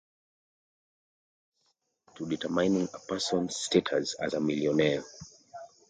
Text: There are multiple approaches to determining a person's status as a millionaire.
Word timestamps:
There 2.19 2.27
are 2.43 2.49
multiple 2.49 2.89
approaches 2.89 2.89
to 2.89 2.89
determining 2.89 2.89
a 2.91 2.99
person's 3.07 3.55
status 3.55 4.15
as 4.19 4.33
a 4.33 4.39
millionaire. 4.41 5.03